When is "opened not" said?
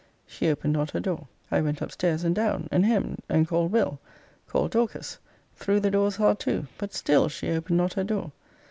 0.49-0.89, 7.51-7.93